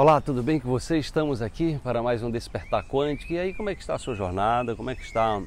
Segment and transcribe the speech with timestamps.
[0.00, 0.96] Olá, tudo bem com você?
[0.96, 3.32] Estamos aqui para mais um Despertar Quântico.
[3.32, 4.76] E aí, como é que está a sua jornada?
[4.76, 5.42] Como é que está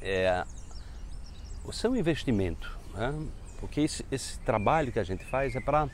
[0.00, 0.44] é,
[1.64, 2.76] o seu investimento?
[2.94, 3.14] Né?
[3.60, 5.88] Porque esse, esse, trabalho que a gente faz é para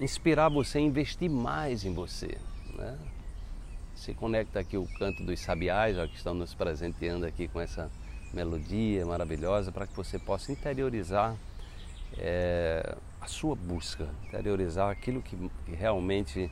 [0.00, 2.36] inspirar você a investir mais em você.
[2.74, 2.98] Né?
[3.94, 7.88] Se conecta aqui o canto dos sabiás, ó, que estão nos presenteando aqui com essa
[8.32, 11.36] melodia maravilhosa, para que você possa interiorizar
[12.18, 15.36] é, a sua busca, interiorizar aquilo que,
[15.66, 16.50] que realmente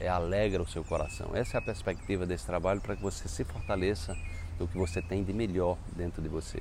[0.00, 1.30] é, alegra o seu coração.
[1.34, 4.16] Essa é a perspectiva desse trabalho para que você se fortaleça
[4.58, 6.60] no que você tem de melhor dentro de você.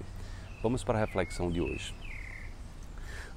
[0.62, 1.94] Vamos para a reflexão de hoje.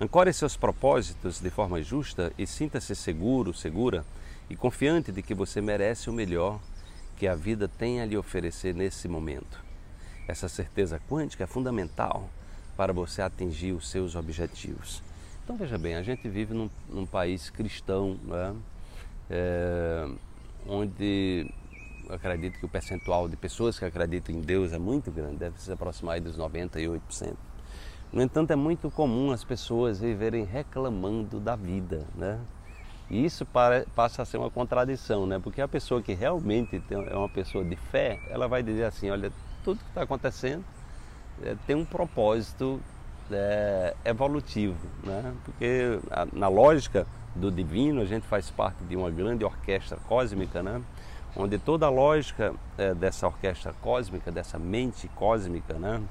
[0.00, 4.04] Ancore seus propósitos de forma justa e sinta-se seguro, segura
[4.48, 6.58] e confiante de que você merece o melhor
[7.16, 9.62] que a vida tem a lhe oferecer nesse momento.
[10.26, 12.30] Essa certeza quântica é fundamental
[12.76, 15.02] para você atingir os seus objetivos.
[15.44, 18.54] Então veja bem, a gente vive num, num país cristão, né?
[19.30, 20.08] É,
[20.66, 21.46] onde
[22.08, 25.70] acredito que o percentual de pessoas que acreditam em Deus é muito grande, deve se
[25.70, 27.36] aproximar dos 98%.
[28.12, 32.40] No entanto, é muito comum as pessoas viverem reclamando da vida, né?
[33.08, 35.38] E isso para, passa a ser uma contradição, né?
[35.38, 39.10] Porque a pessoa que realmente tem, é uma pessoa de fé, ela vai dizer assim,
[39.10, 40.64] olha, tudo que está acontecendo
[41.42, 42.80] é, tem um propósito
[43.30, 45.32] é, evolutivo, né?
[45.44, 50.62] Porque a, na lógica do divino, a gente faz parte de uma grande orquestra cósmica,
[50.62, 50.82] né?
[51.36, 56.02] onde toda a lógica é, dessa orquestra cósmica, dessa mente cósmica, né?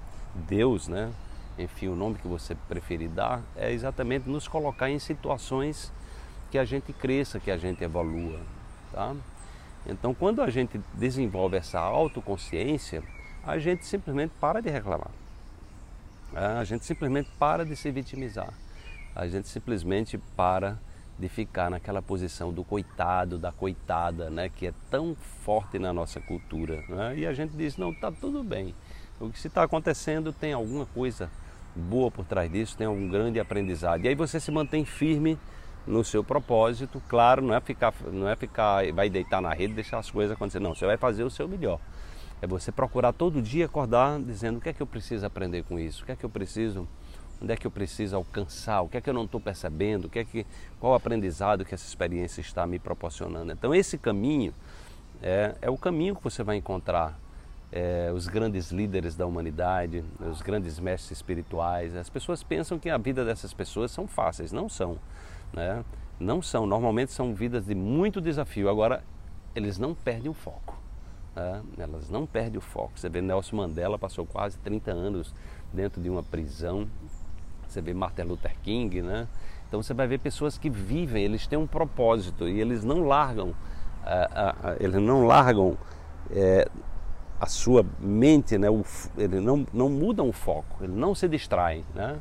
[0.48, 1.12] Deus, né?
[1.58, 5.92] enfim, o nome que você preferir dar, é exatamente nos colocar em situações
[6.50, 8.40] que a gente cresça, que a gente evolua.
[8.92, 9.14] Tá?
[9.86, 13.04] Então, quando a gente desenvolve essa autoconsciência,
[13.46, 15.12] a gente simplesmente para de reclamar.
[16.34, 18.54] A gente simplesmente para de se vitimizar.
[19.16, 20.78] A gente simplesmente para
[21.20, 26.22] de ficar naquela posição do coitado, da coitada, né, que é tão forte na nossa
[26.22, 26.82] cultura.
[26.88, 27.20] Né?
[27.20, 28.74] E a gente diz, não, está tudo bem.
[29.20, 31.30] O que se está acontecendo tem alguma coisa
[31.76, 34.06] boa por trás disso, tem algum grande aprendizado.
[34.06, 35.38] E aí você se mantém firme
[35.86, 39.98] no seu propósito, claro, não é ficar, não é ficar, vai deitar na rede deixar
[39.98, 41.80] as coisas acontecer, não, você vai fazer o seu melhor.
[42.42, 45.78] É você procurar todo dia acordar dizendo o que é que eu preciso aprender com
[45.78, 46.88] isso, o que é que eu preciso
[47.42, 50.10] onde é que eu preciso alcançar, o que é que eu não estou percebendo, o
[50.10, 50.46] que é que,
[50.80, 53.52] qual o aprendizado que essa experiência está me proporcionando.
[53.52, 54.54] Então esse caminho
[55.22, 57.18] é, é o caminho que você vai encontrar
[57.72, 61.96] é, os grandes líderes da humanidade, os grandes mestres espirituais.
[61.96, 64.98] As pessoas pensam que a vida dessas pessoas são fáceis, não são.
[65.54, 65.84] Né?
[66.20, 68.70] Não são, normalmente são vidas de muito desafio.
[68.70, 69.04] Agora,
[69.56, 70.78] eles não perdem o foco.
[71.36, 71.62] Né?
[71.78, 72.94] Elas não perdem o foco.
[72.96, 75.34] Você vê Nelson Mandela passou quase 30 anos
[75.72, 76.88] dentro de uma prisão
[77.74, 79.28] você vê Martin Luther King, né?
[79.68, 83.54] Então você vai ver pessoas que vivem, eles têm um propósito e eles não largam,
[84.80, 85.78] eles não largam
[86.32, 86.68] é,
[87.40, 88.70] a sua mente, né?
[88.70, 88.84] O,
[89.18, 92.20] eles não, não mudam o foco, eles não se distraem, né?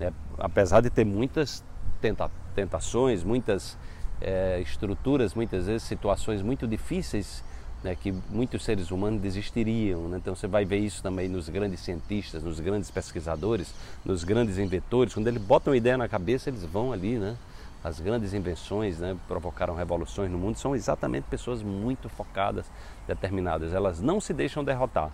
[0.00, 1.64] É, apesar de ter muitas
[2.00, 3.78] tenta, tentações, muitas
[4.20, 7.44] é, estruturas, muitas vezes situações muito difíceis
[7.82, 10.08] né, que muitos seres humanos desistiriam.
[10.08, 10.18] Né?
[10.18, 13.72] Então você vai ver isso também nos grandes cientistas, nos grandes pesquisadores,
[14.04, 15.14] nos grandes inventores.
[15.14, 17.18] Quando eles botam uma ideia na cabeça, eles vão ali.
[17.18, 17.36] Né?
[17.82, 22.66] As grandes invenções né, provocaram revoluções no mundo são exatamente pessoas muito focadas,
[23.06, 23.72] determinadas.
[23.72, 25.10] Elas não se deixam derrotar.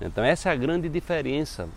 [0.00, 1.68] Então essa é a grande diferença.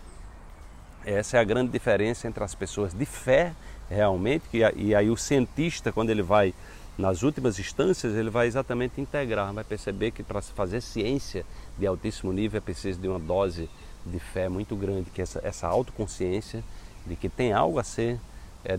[1.04, 3.54] Essa é a grande diferença entre as pessoas de fé
[3.88, 4.44] realmente,
[4.76, 6.54] e aí o cientista, quando ele vai
[6.98, 11.44] nas últimas instâncias, ele vai exatamente integrar, vai perceber que para fazer ciência
[11.78, 13.68] de altíssimo nível é preciso de uma dose
[14.04, 16.62] de fé muito grande, que essa, essa autoconsciência
[17.06, 18.18] de que tem algo a ser,
[18.64, 18.78] é,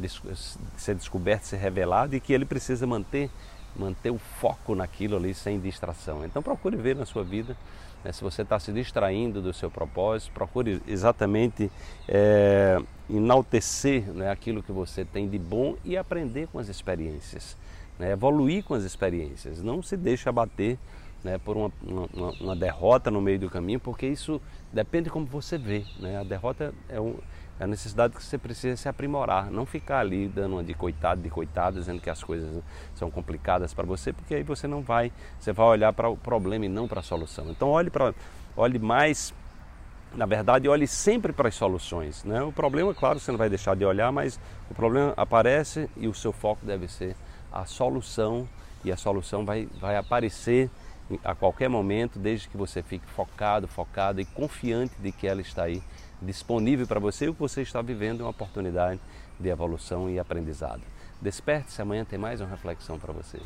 [0.77, 3.29] ser descoberto, ser revelado e que ele precisa manter,
[3.75, 6.25] manter o foco naquilo ali sem distração.
[6.25, 7.55] Então procure ver na sua vida
[8.03, 11.71] né, se você está se distraindo do seu propósito, procure exatamente
[12.07, 17.55] é, enaltecer né, aquilo que você tem de bom e aprender com as experiências
[18.01, 20.77] né, evoluir com as experiências, não se deixe abater
[21.23, 24.41] né, por uma, uma, uma, derrota no meio do caminho, porque isso
[24.71, 25.83] depende de como você vê.
[25.99, 26.17] Né?
[26.17, 27.15] A derrota é, um,
[27.59, 31.21] é a necessidade que você precisa se aprimorar, não ficar ali dando uma de coitado,
[31.21, 32.63] de coitado, dizendo que as coisas
[32.95, 36.65] são complicadas para você, porque aí você não vai, você vai olhar para o problema
[36.65, 37.49] e não para a solução.
[37.51, 38.13] Então olhe, para,
[38.55, 39.33] olhe mais
[40.13, 42.23] na verdade, olhe sempre para as soluções.
[42.25, 42.41] Né?
[42.43, 44.39] O problema, claro, você não vai deixar de olhar, mas
[44.69, 47.15] o problema aparece e o seu foco deve ser
[47.51, 48.47] a solução
[48.83, 50.69] e a solução vai, vai aparecer
[51.23, 55.63] a qualquer momento, desde que você fique focado, focado e confiante de que ela está
[55.63, 55.81] aí
[56.21, 58.99] disponível para você e que você está vivendo é uma oportunidade
[59.39, 60.81] de evolução e aprendizado.
[61.21, 63.39] Desperte-se, amanhã tem mais uma reflexão para você.